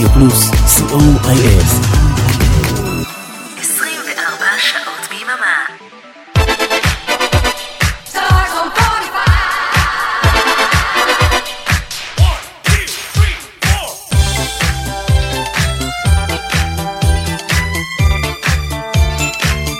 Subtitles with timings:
[0.00, 1.64] רדיו פלוס, co.il
[3.60, 5.66] 24 שעות ביממה.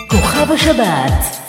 [0.08, 1.39] כוכב השבת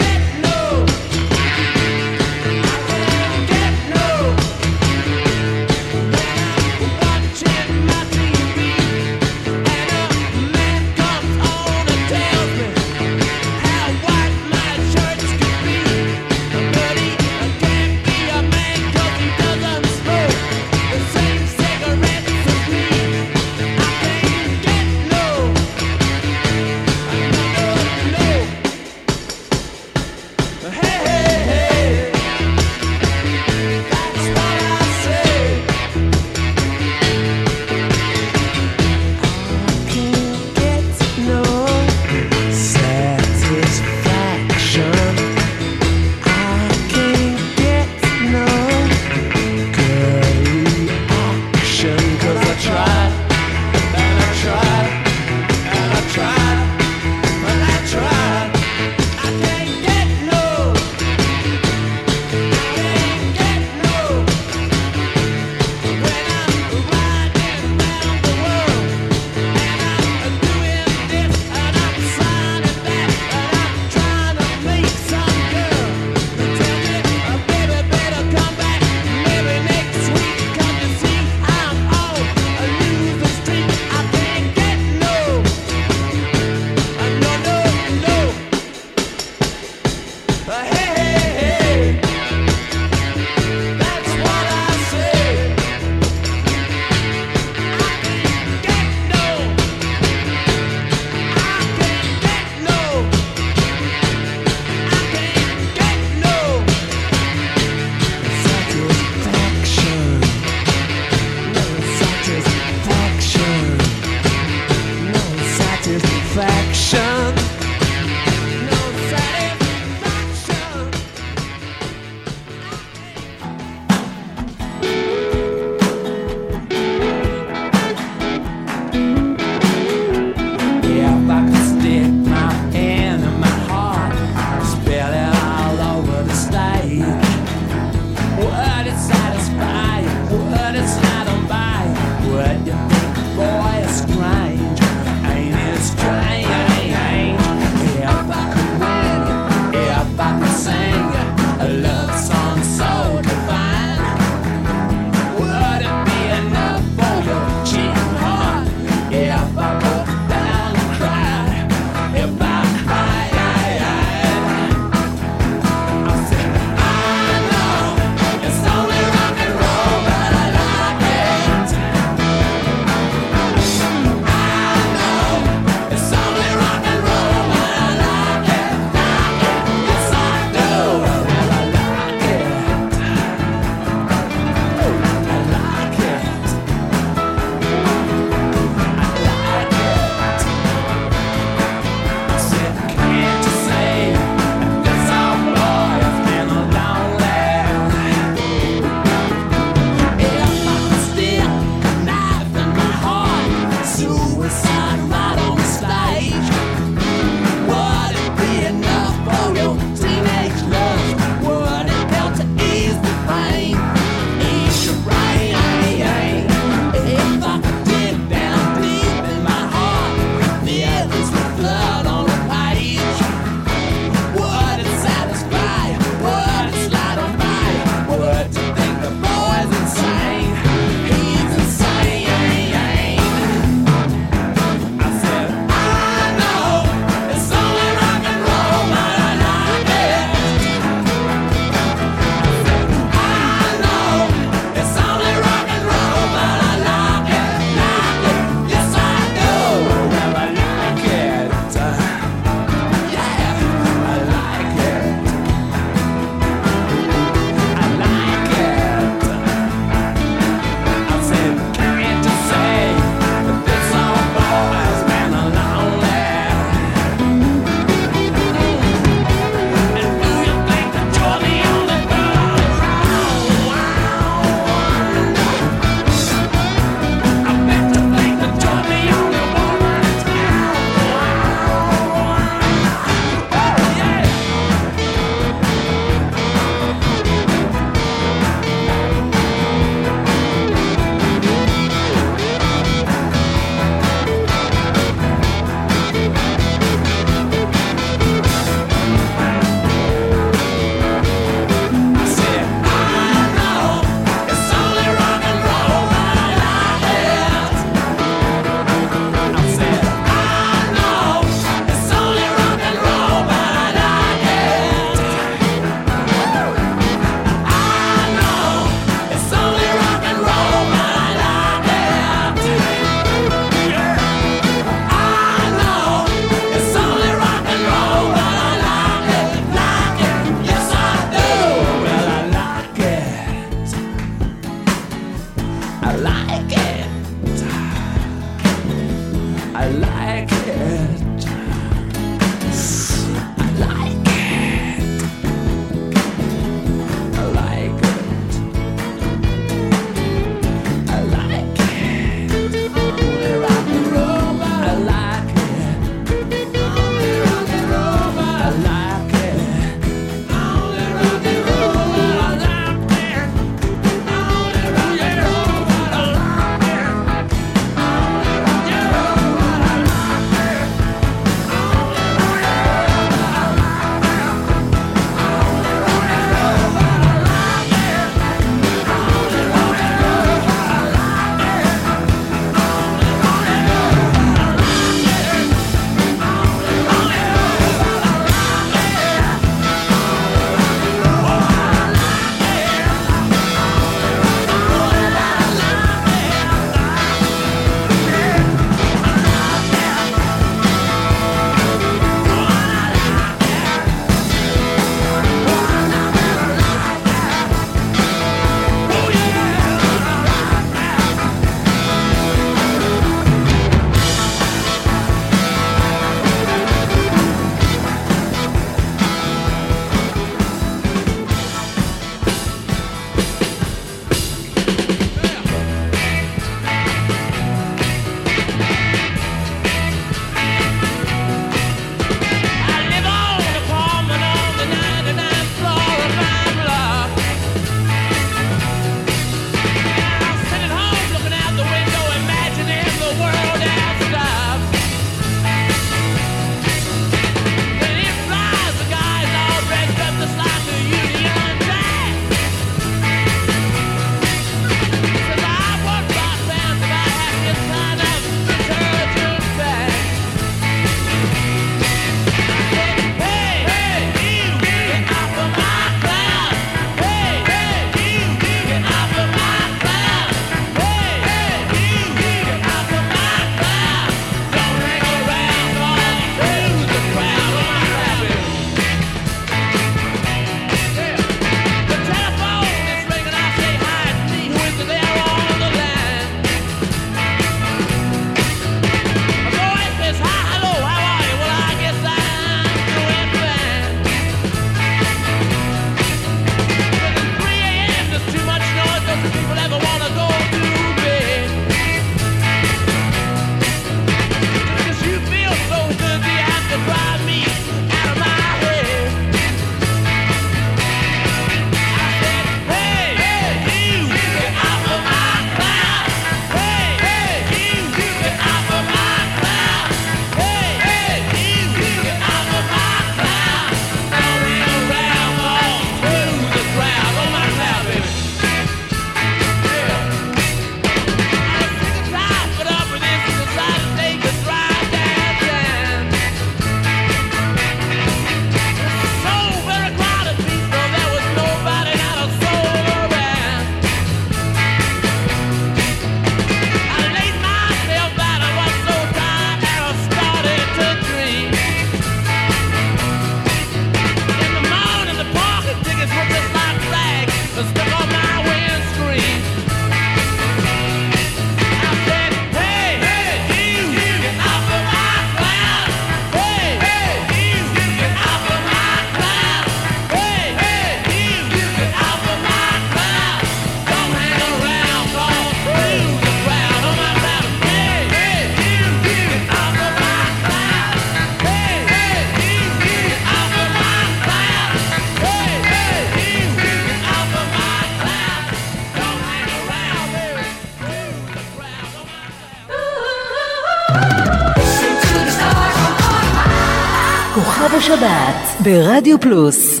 [598.83, 600.00] ברדיו פלוס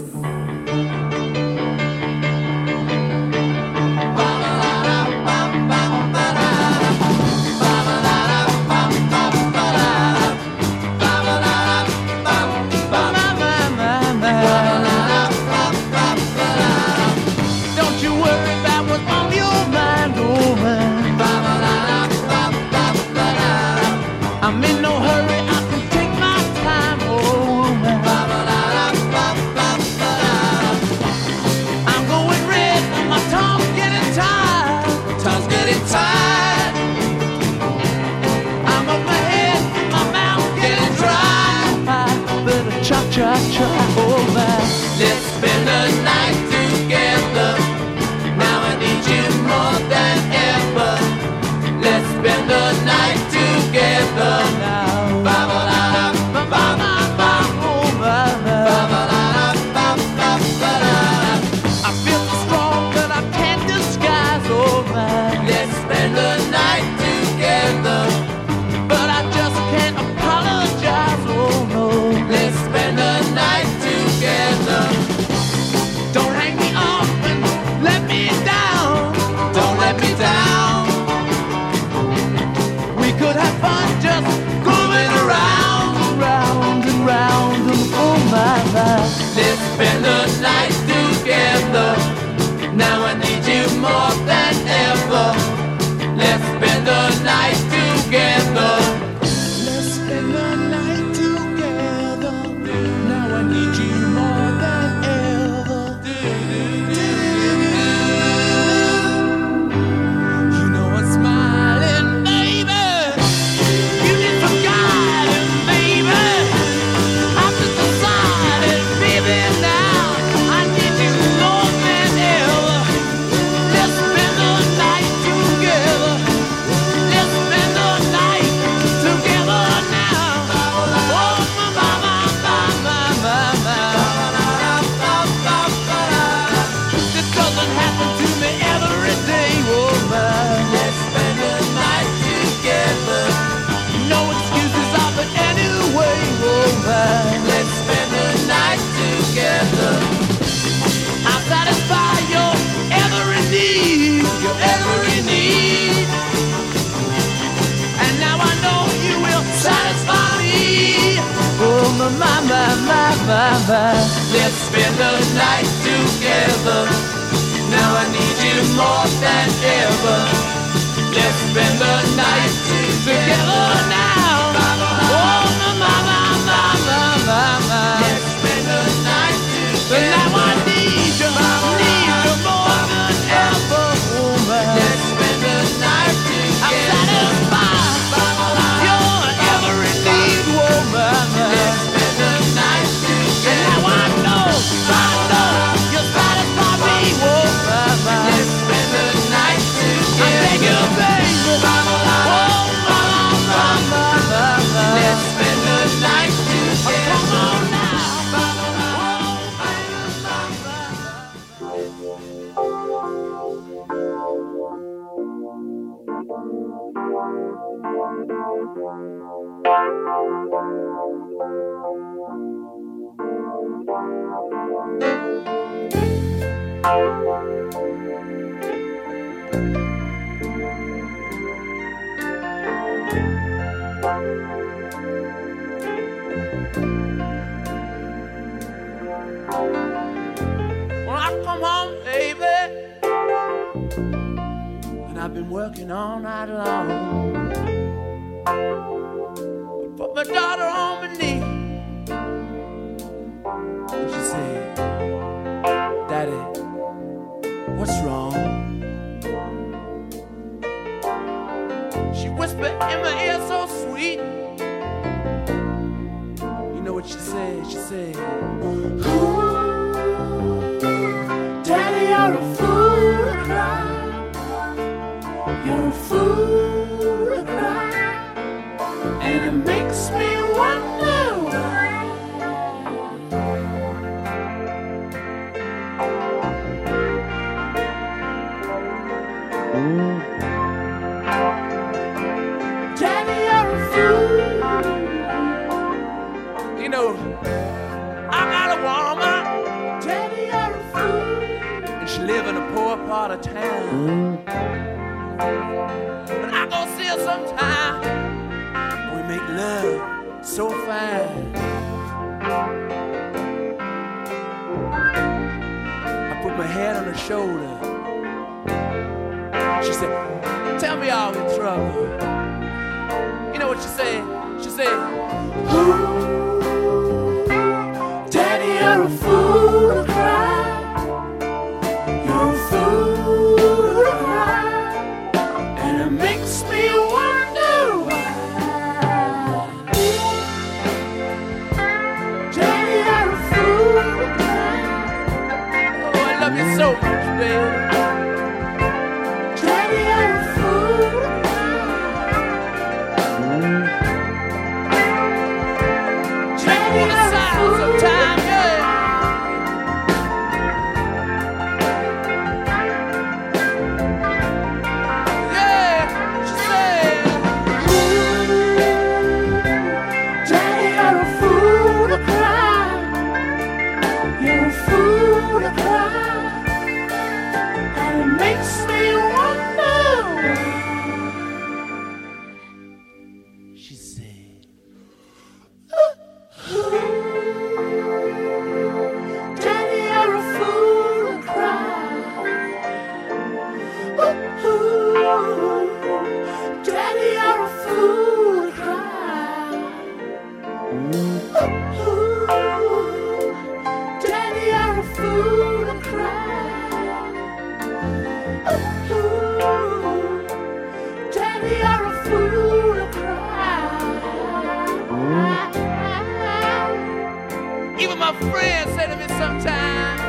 [417.99, 420.21] Even my friends say to me sometimes,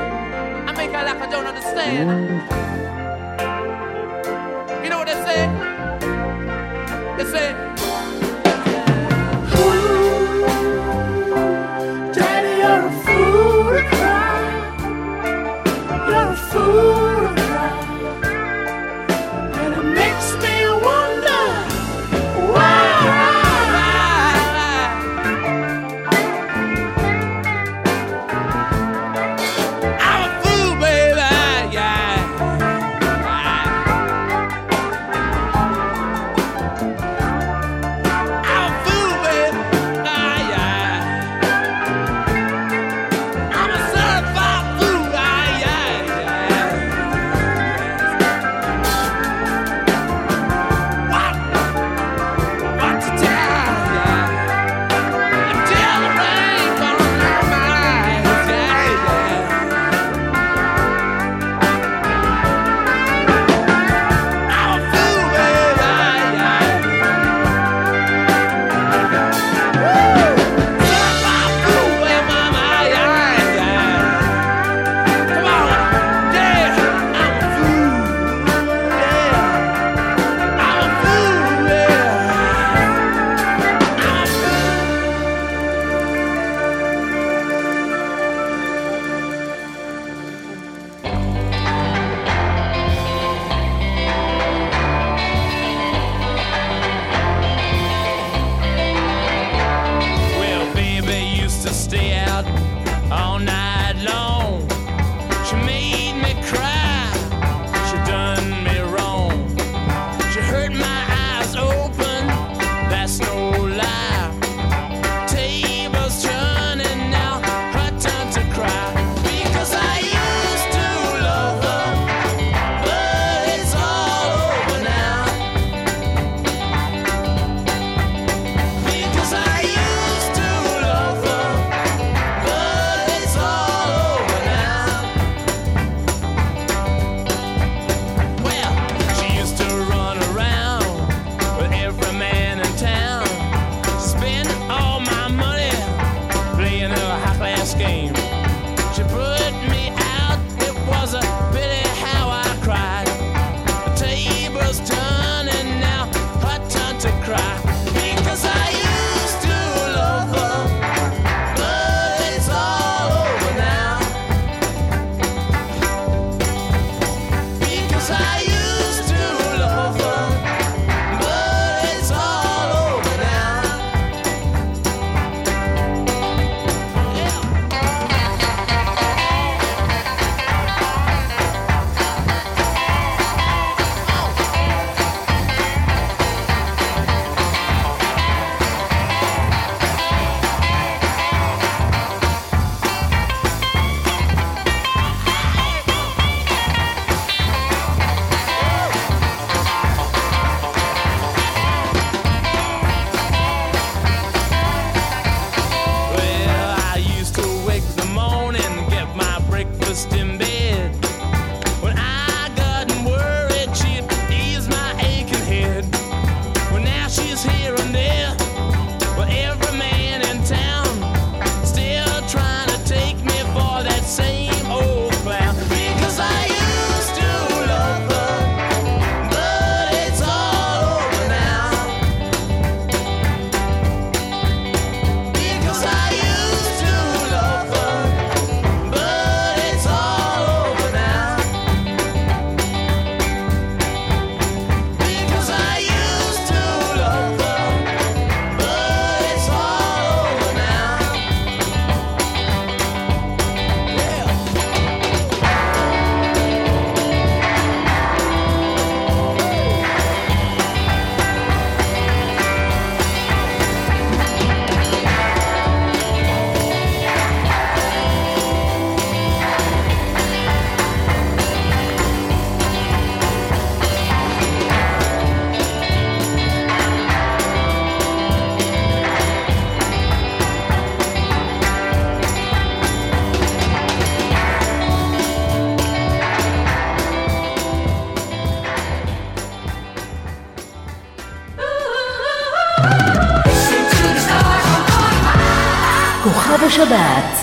[0.68, 2.81] I make out like I don't understand.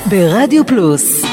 [0.10, 1.29] ברדיו פלוס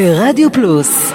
[0.00, 1.09] ברדיו פלוס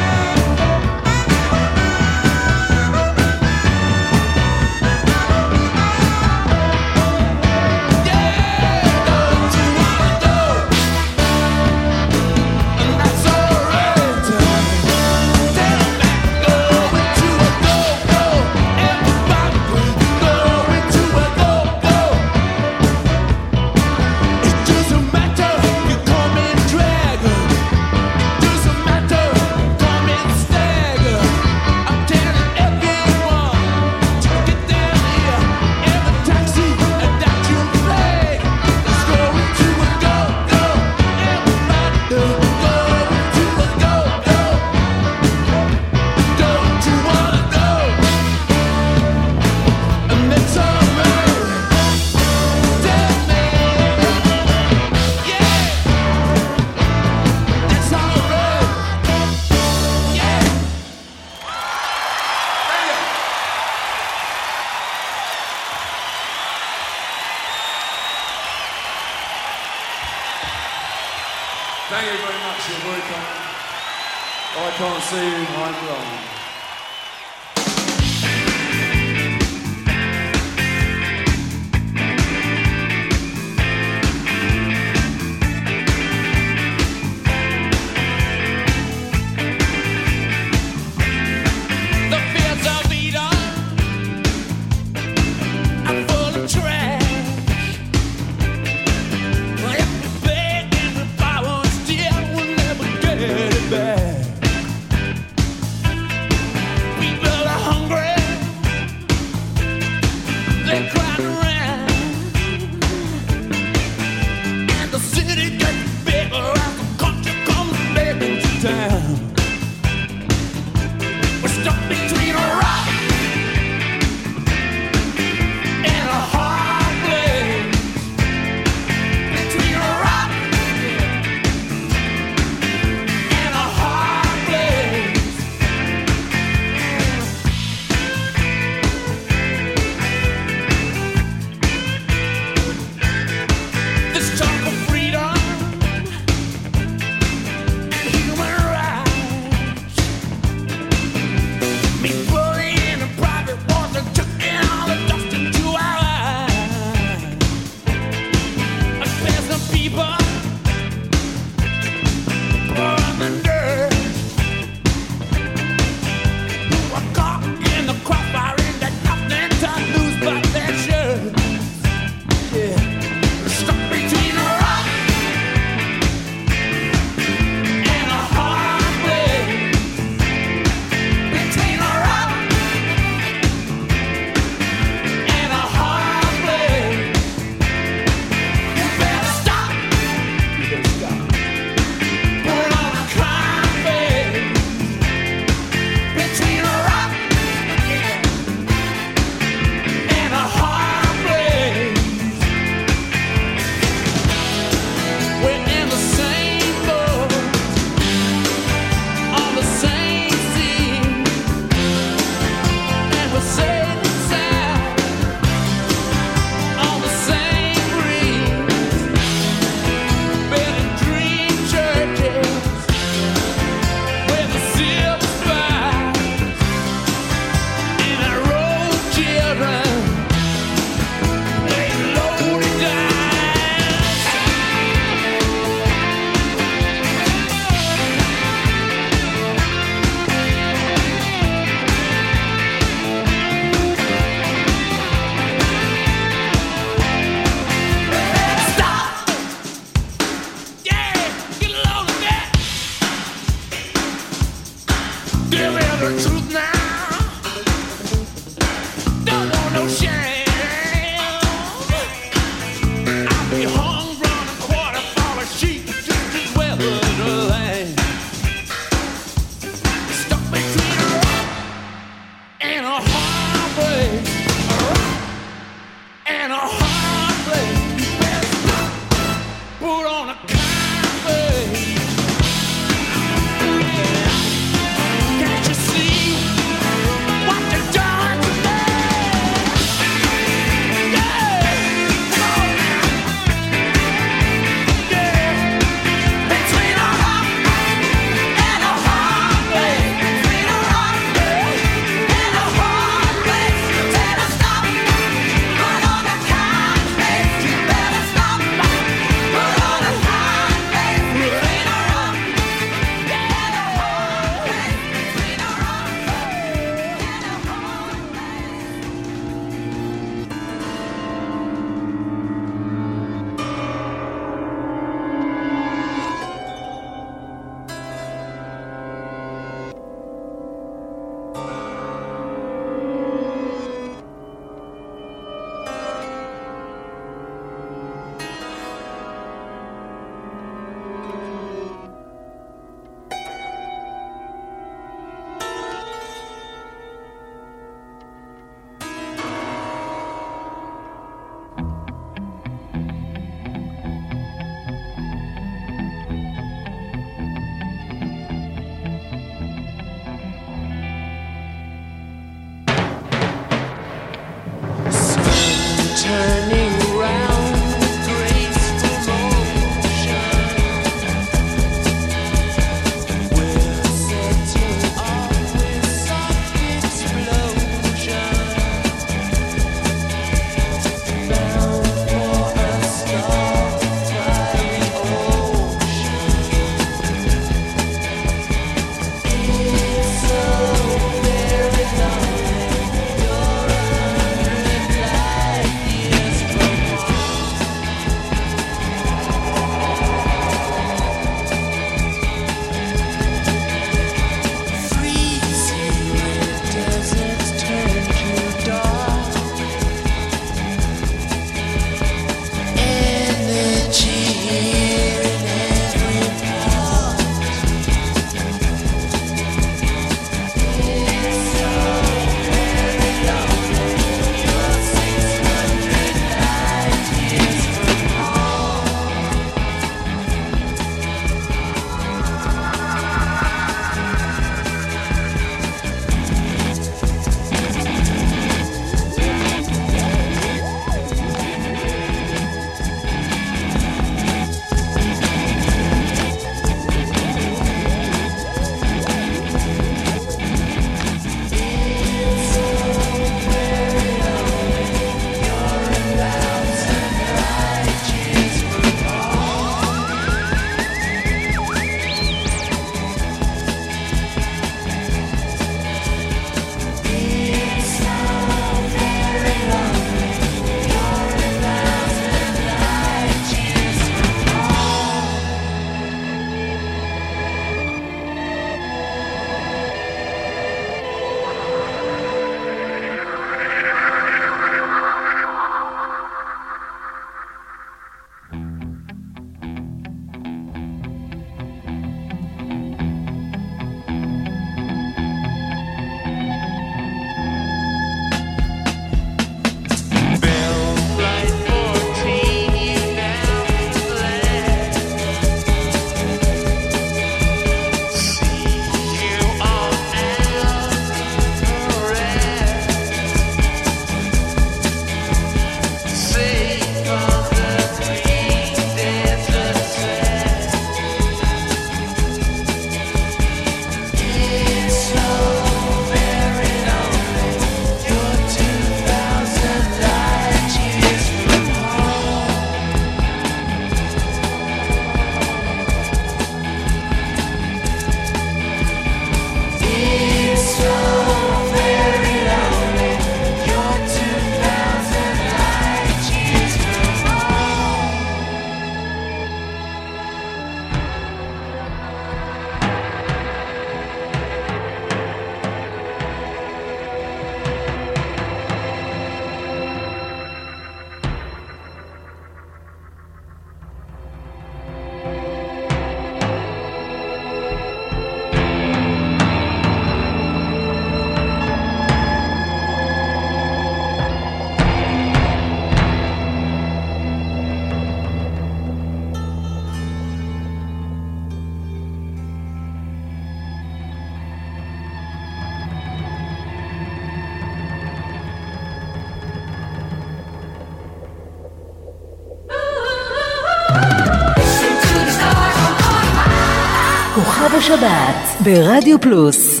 [598.04, 600.00] השבת ברדיו פלוס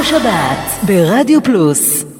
[0.00, 2.11] בשבת ברדיו פלוס.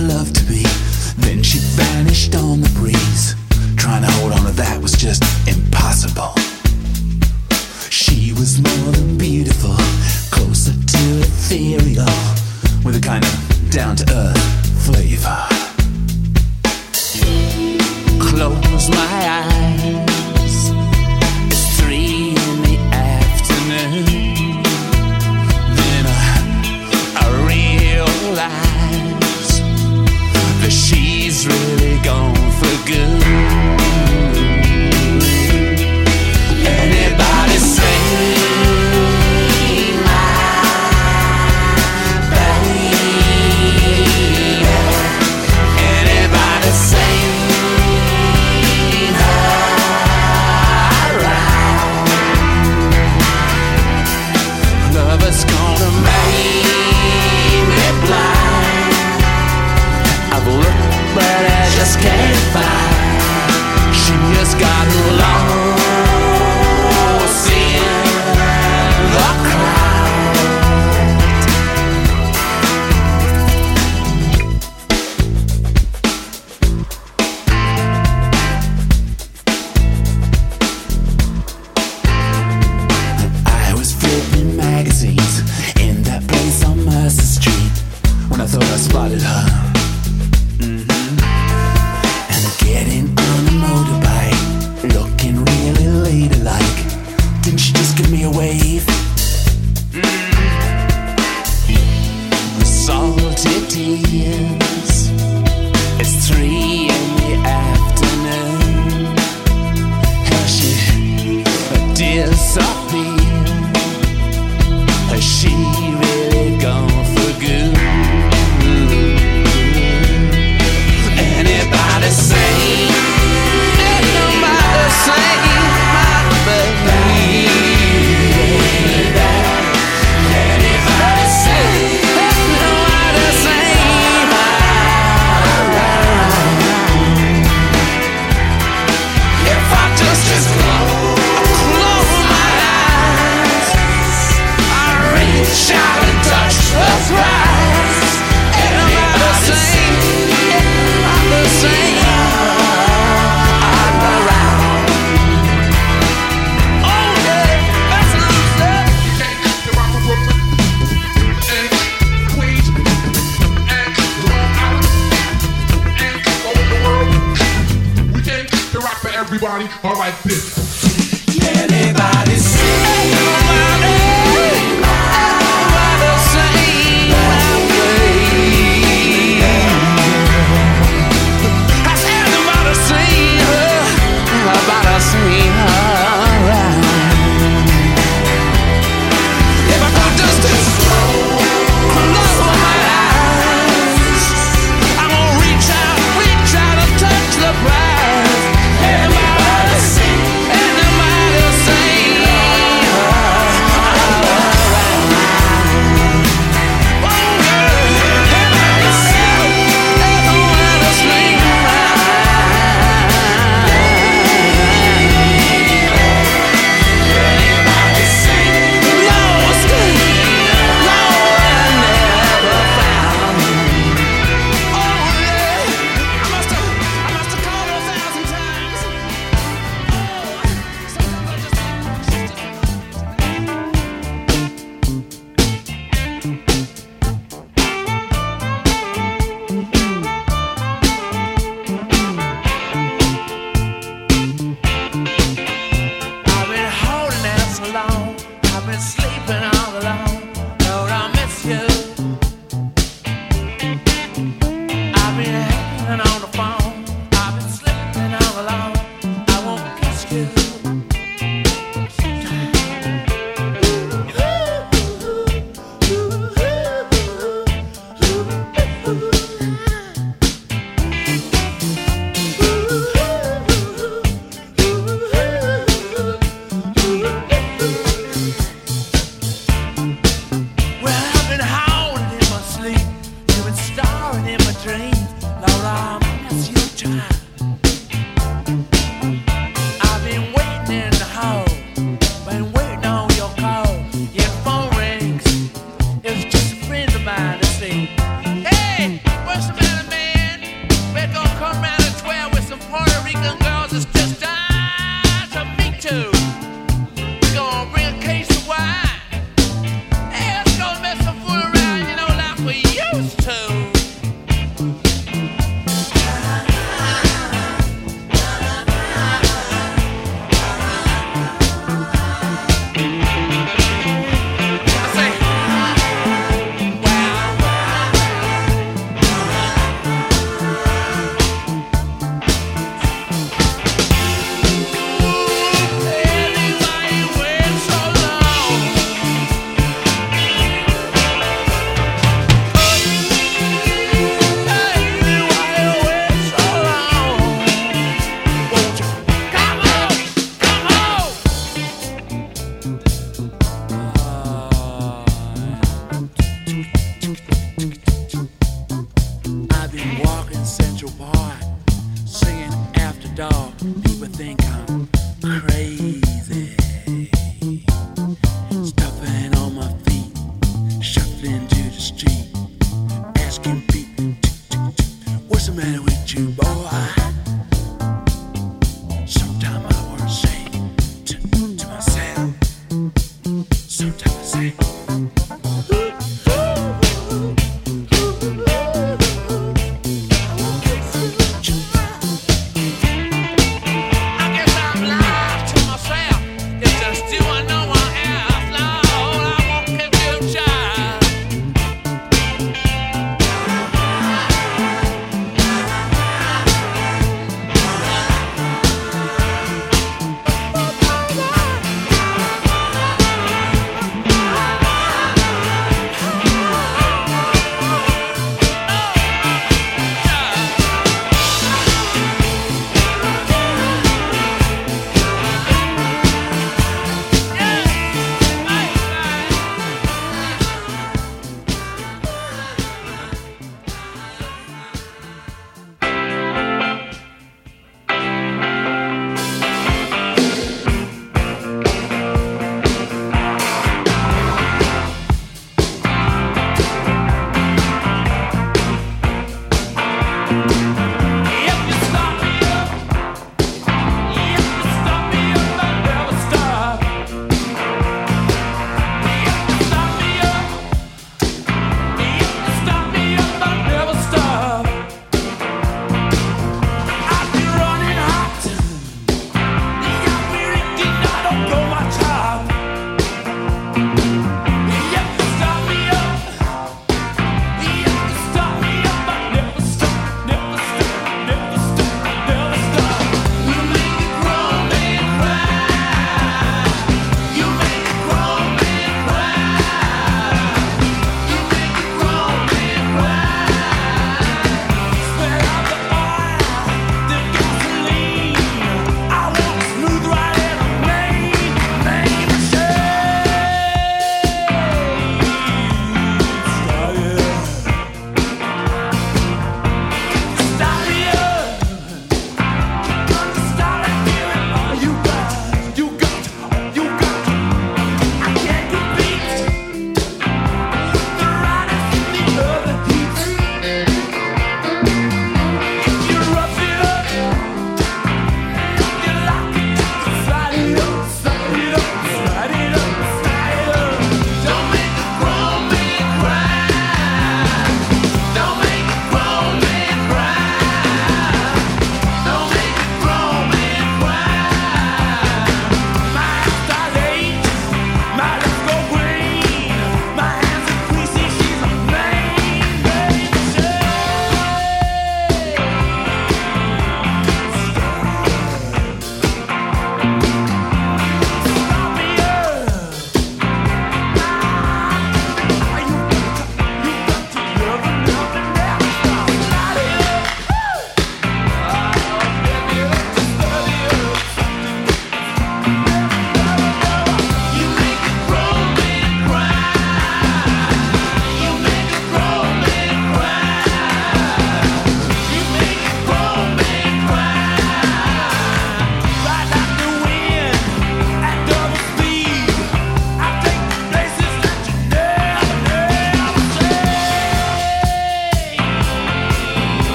[0.00, 0.62] Love to me,
[1.18, 3.34] then she vanished on the breeze.
[3.74, 6.34] Tryna hold on to that was just impossible.
[7.90, 9.07] She was more than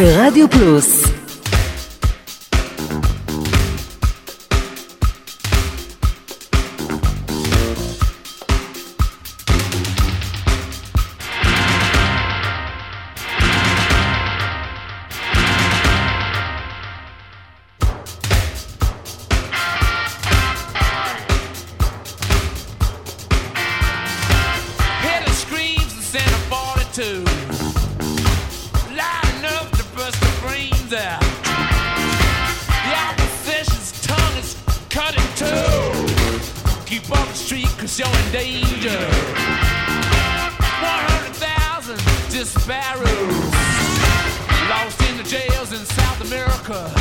[0.00, 1.09] Rádio Plus.
[46.70, 46.99] America.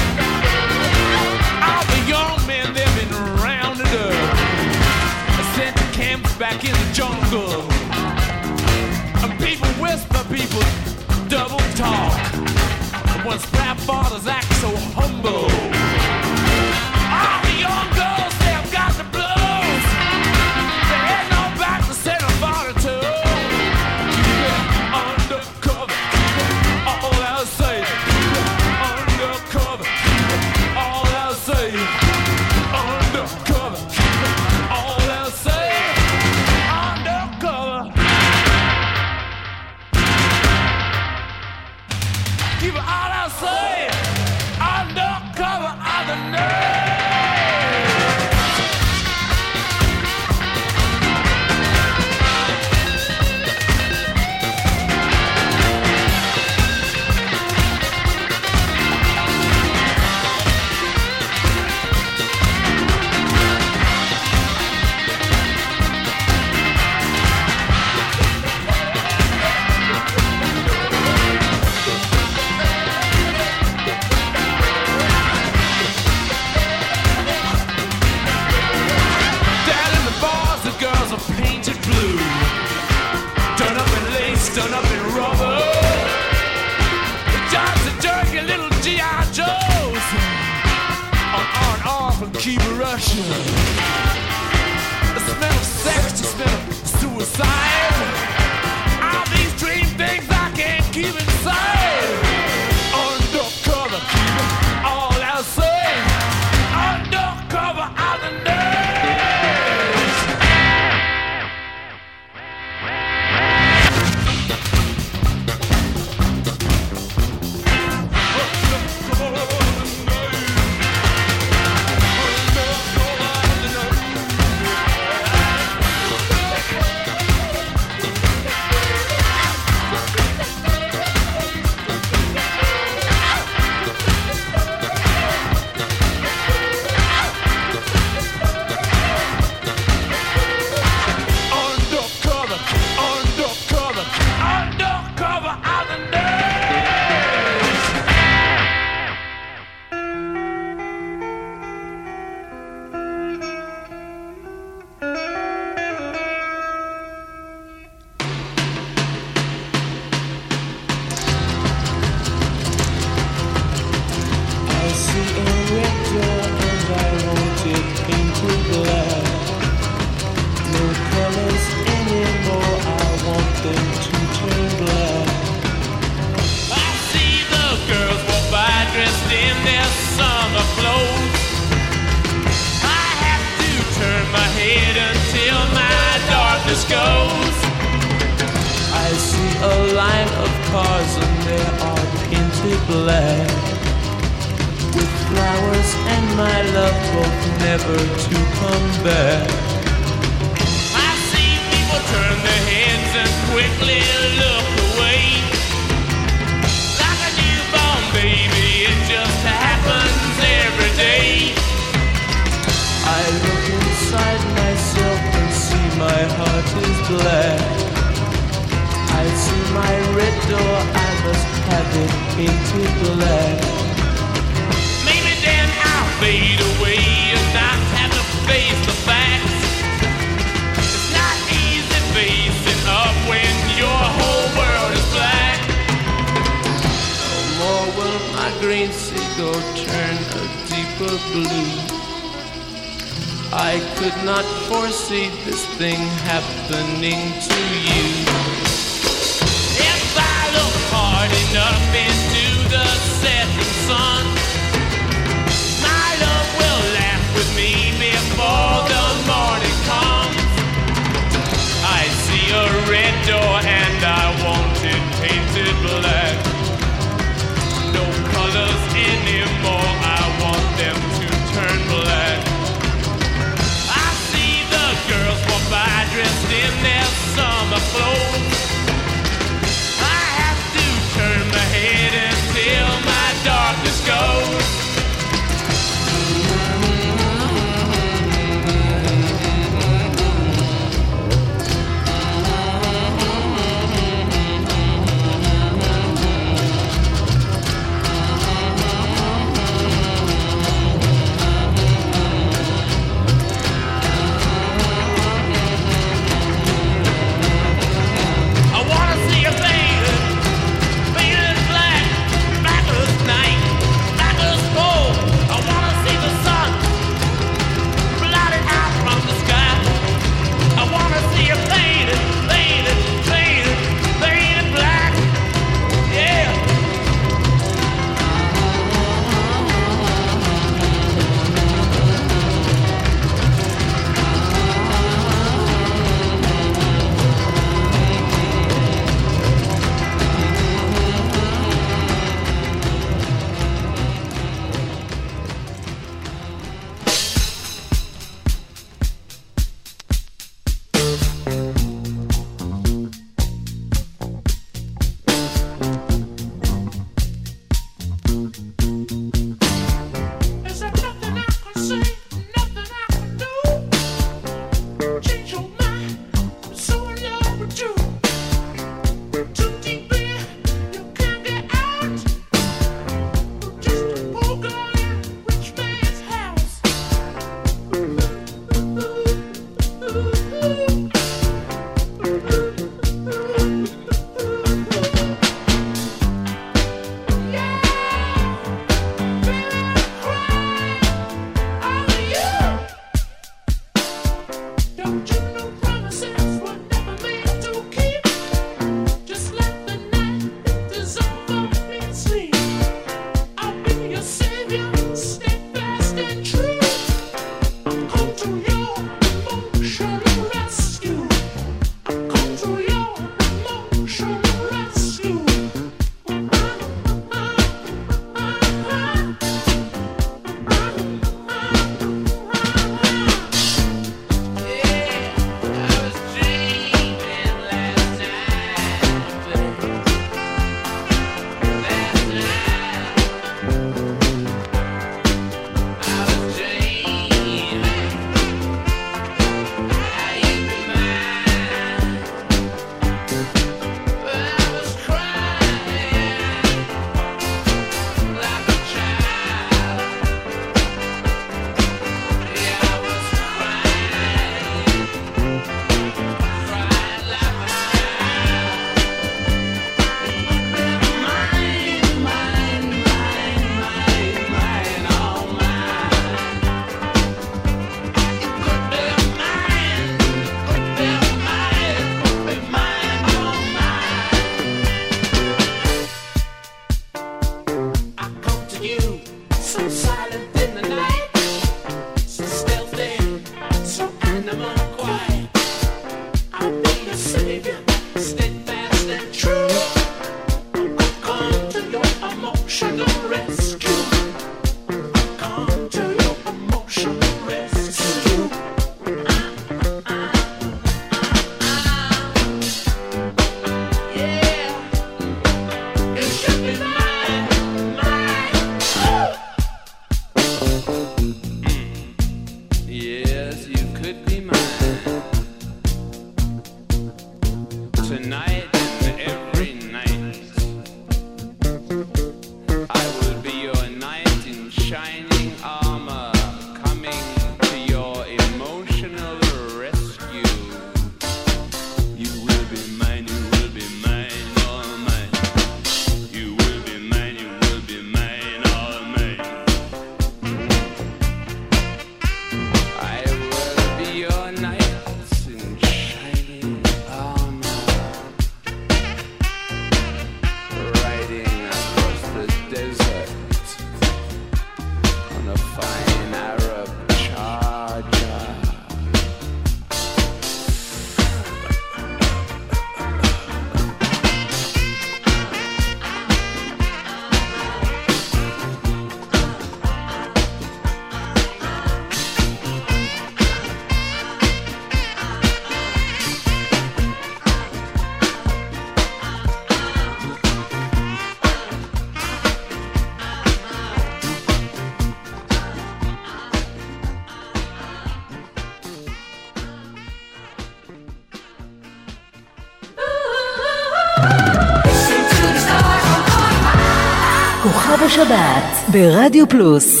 [598.21, 600.00] שבת ברדיו פלוס.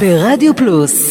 [0.00, 1.09] ברדיו פלוס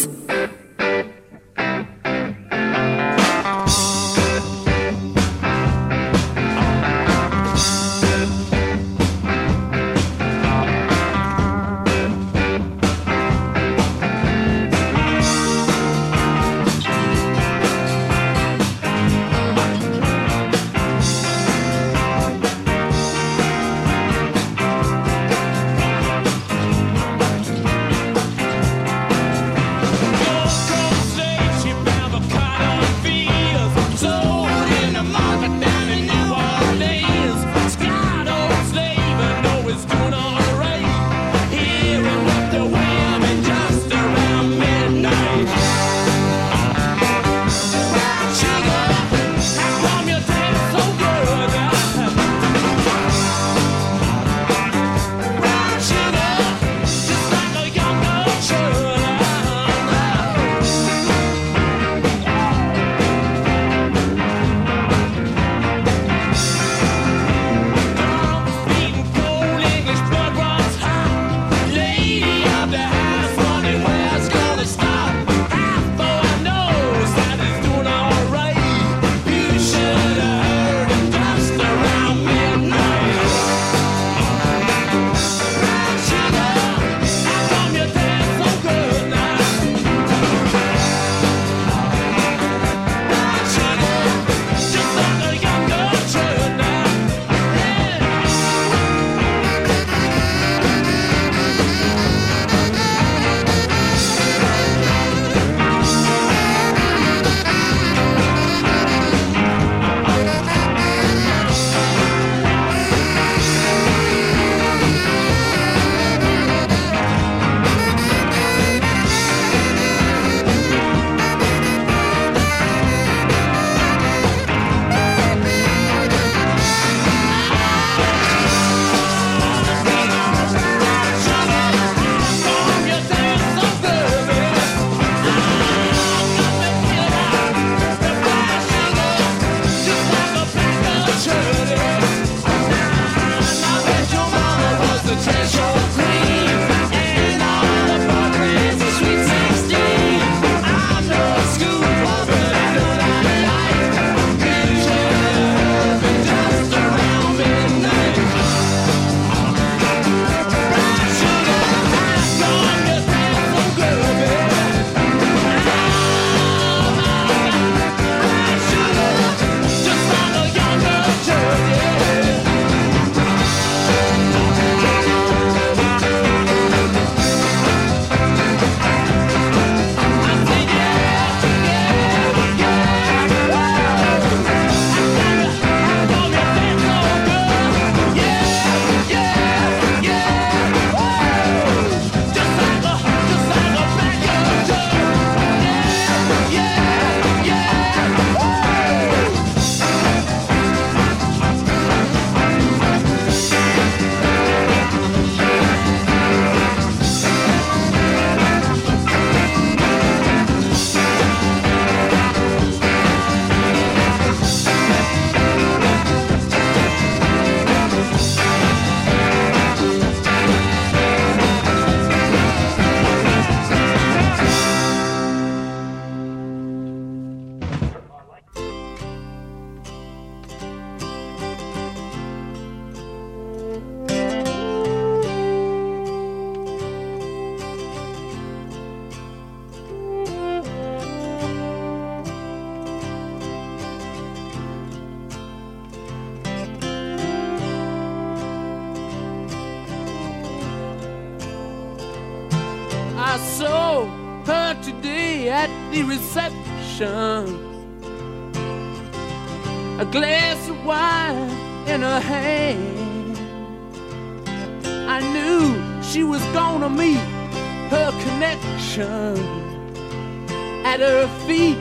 [270.84, 271.78] At her feet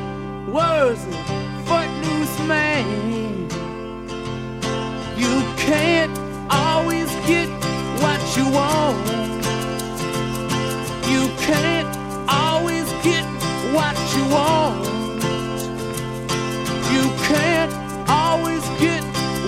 [0.48, 3.50] was a footloose man.
[5.18, 6.16] You can't
[6.52, 7.50] always get
[8.04, 9.44] what you want.
[11.10, 11.90] You can't
[12.30, 13.26] always get
[13.74, 14.86] what you want.
[16.94, 17.74] You can't
[18.08, 19.04] always get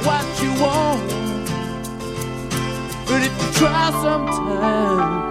[0.08, 1.08] what you want.
[3.06, 5.31] But if you try sometimes,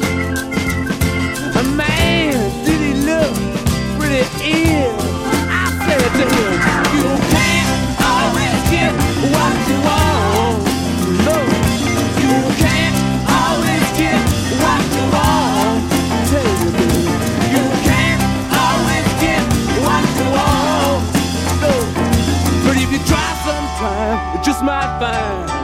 [4.53, 6.53] I said to him,
[6.97, 7.69] You can't
[8.03, 8.91] always get
[9.31, 10.59] what you want.
[11.27, 11.37] No,
[12.23, 12.95] you can't
[13.27, 14.19] always get
[14.63, 15.81] what you want.
[16.29, 17.03] Tell you, baby,
[17.55, 18.21] you can't
[18.65, 19.43] always get
[19.85, 21.01] what you want.
[21.63, 21.73] No,
[22.65, 25.60] but if you try sometime, you just might find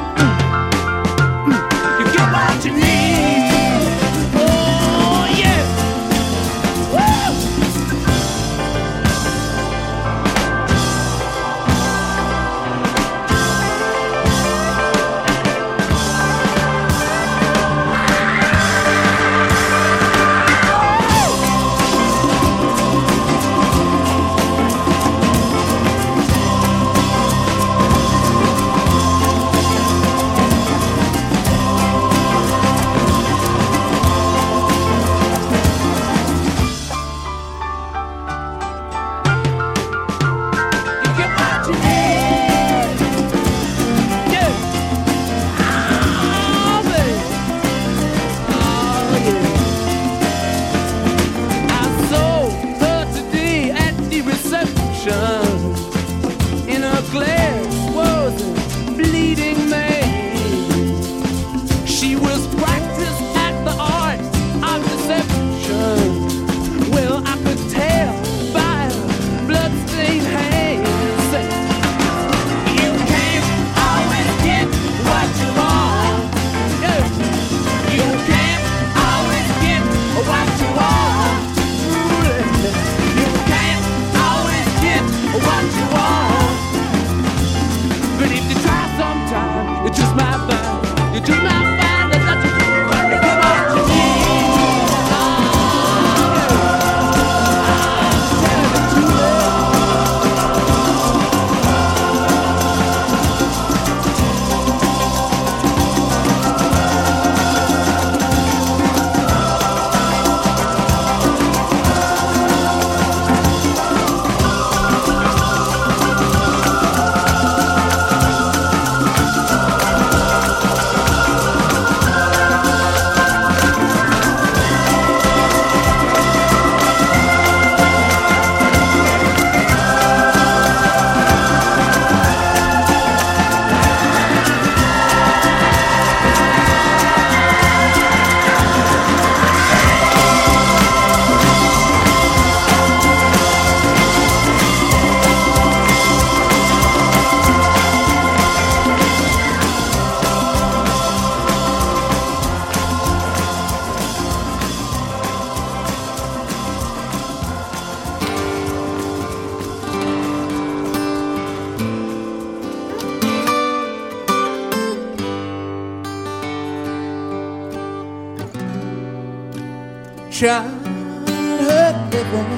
[170.40, 172.52] childhood living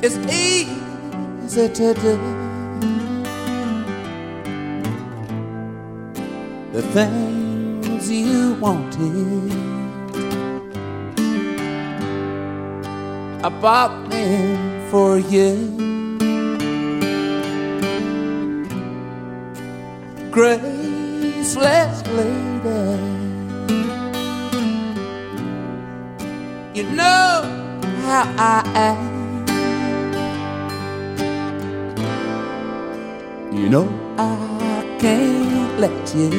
[0.00, 2.16] is easy to do.
[6.72, 9.50] The things you wanted,
[13.44, 15.56] I bought them for you.
[20.30, 22.01] Graceless
[26.82, 27.42] You know
[28.06, 29.02] how I am.
[33.52, 33.86] You know
[34.18, 36.30] I can't let you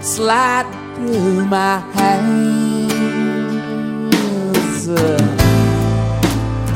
[0.00, 3.34] slide through my hands.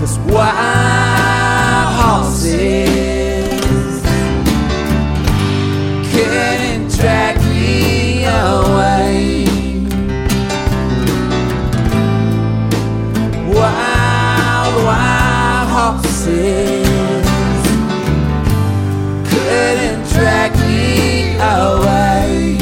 [0.01, 2.83] Cause wild horses
[6.11, 8.98] can't drag me away.
[21.41, 22.59] away.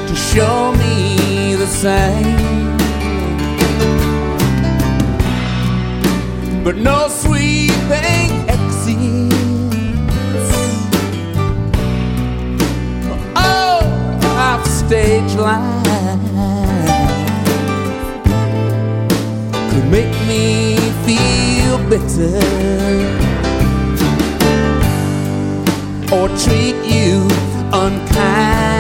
[0.09, 2.22] to show me the same.
[6.65, 9.35] but no sweeping exits.
[13.35, 15.83] Oh, off stage line
[19.71, 22.39] could make me feel bitter
[26.15, 27.27] or treat you
[27.73, 28.72] unkind.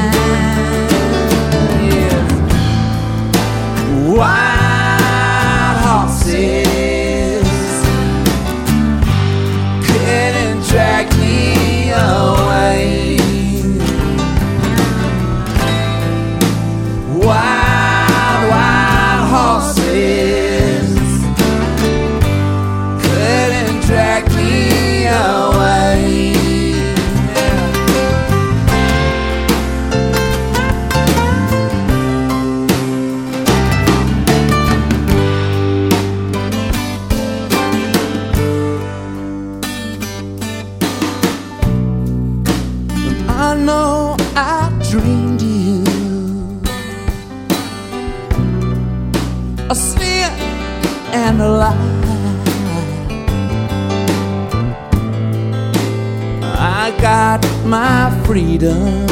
[58.62, 59.06] freedom.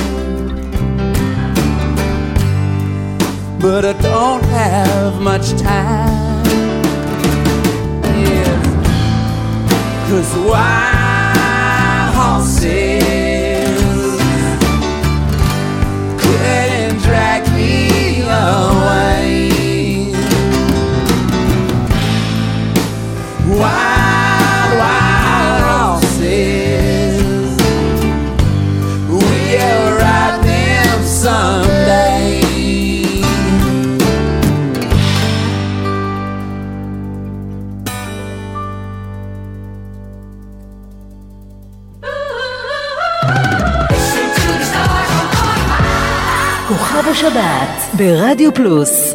[3.58, 6.44] But I don't have much time.
[8.04, 8.66] Yes.
[10.08, 10.89] Cause why?
[48.00, 49.14] ברדיו פלוס.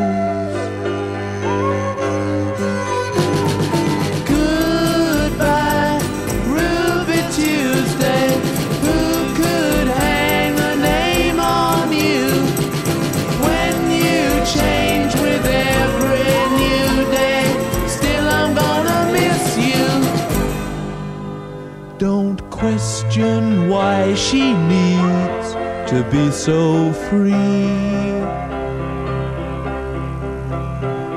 [23.11, 25.53] Question why she needs
[25.89, 27.33] to be so free.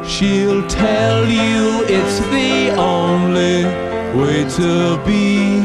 [0.05, 3.65] She'll tell you it's the only
[4.19, 5.63] way to be.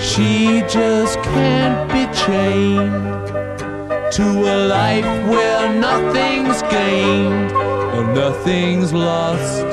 [0.00, 3.26] She just can't be chained
[4.16, 9.69] to a life where nothing's gained and nothing's lost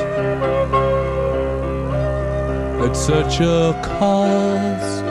[2.88, 5.03] at such a cost.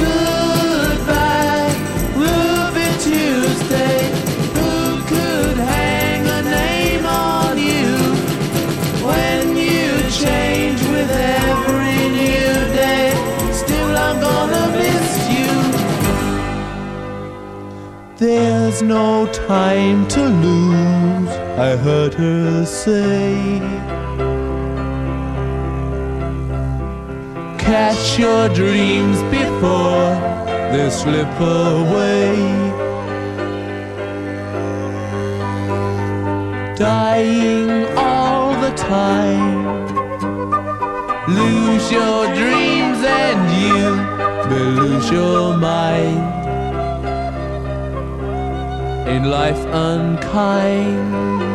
[0.00, 1.72] Goodbye,
[2.22, 3.98] Ruby Tuesday.
[4.56, 4.74] Who
[5.10, 7.92] could hang a name on you
[9.08, 9.88] when you
[10.22, 11.10] change with
[11.42, 13.06] every new day?
[13.52, 15.52] Still, I'm gonna miss you.
[18.16, 21.27] There's no time to lose,
[21.60, 23.58] I heard her say.
[27.58, 30.14] Catch your dreams before
[30.70, 32.36] they slip away.
[36.76, 39.88] Dying all the time.
[41.26, 43.96] Lose your dreams and you
[44.48, 46.36] may lose your mind.
[49.08, 51.47] In life unkind.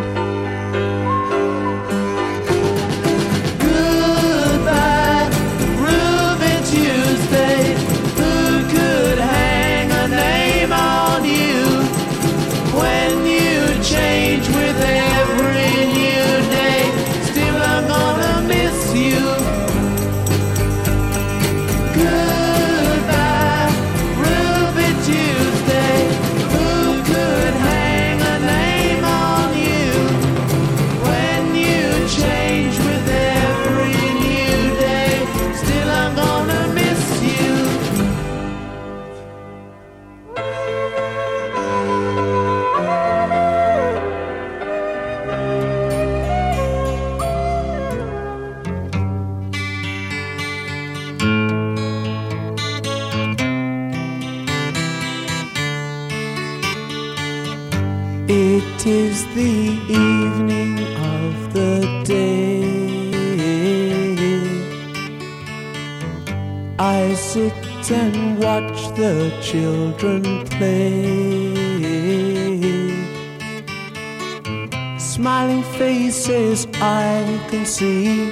[76.54, 78.30] Faces I can see,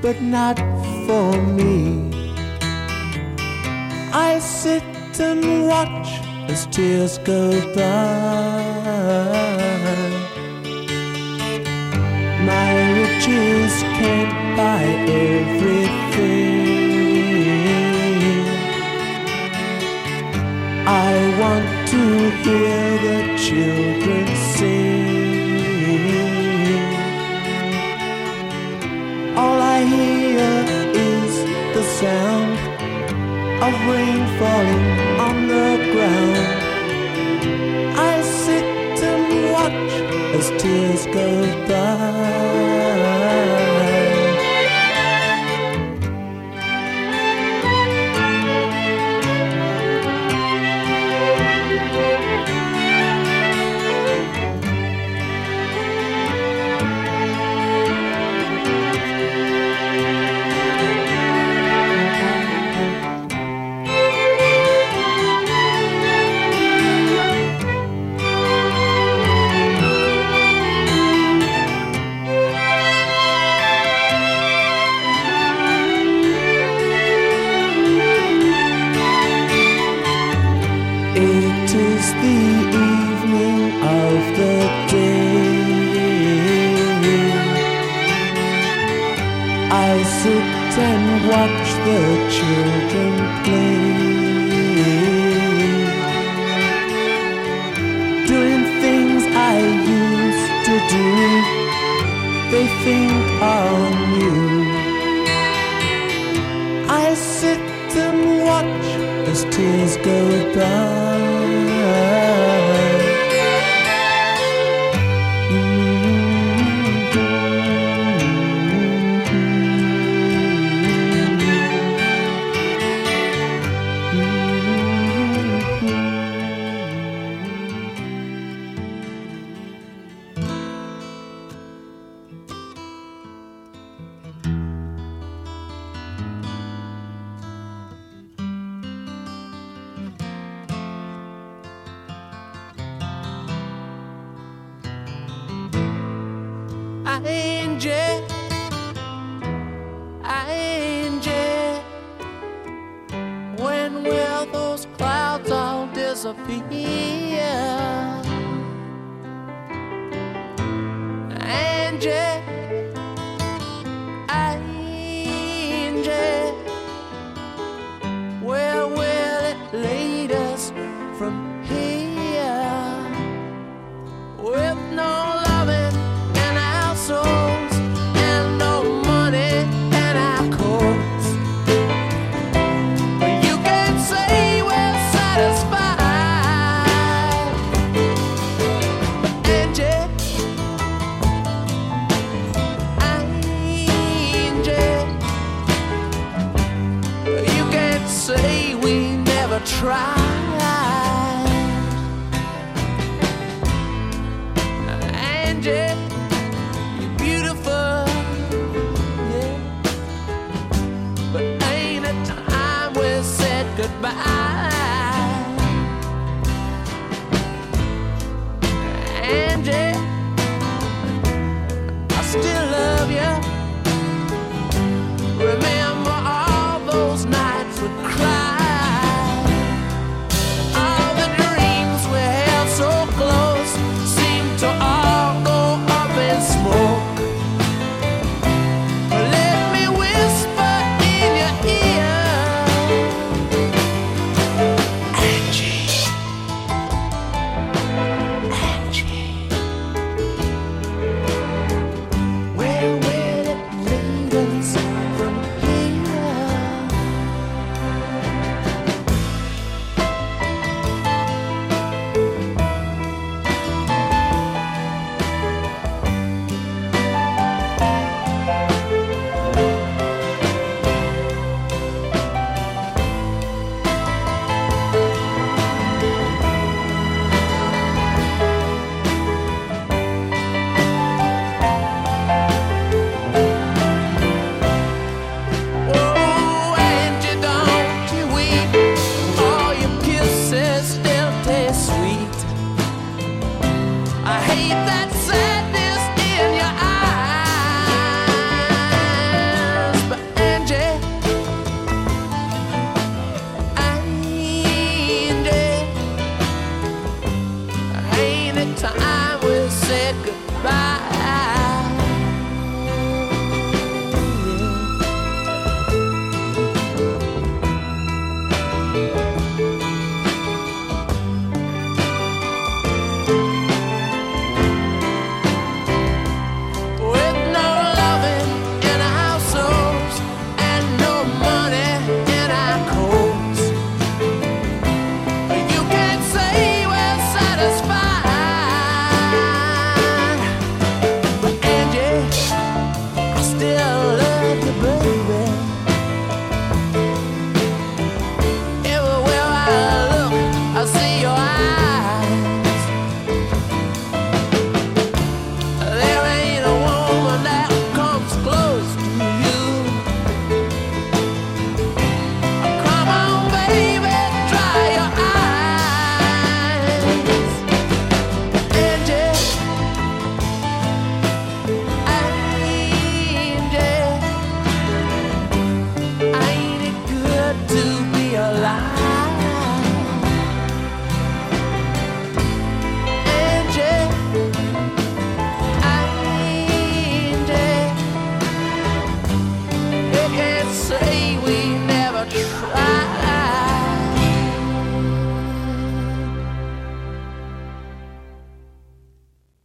[0.00, 0.58] but not
[1.06, 2.10] for me.
[4.12, 4.82] I sit
[5.20, 6.08] and watch
[6.50, 8.49] as tears go by.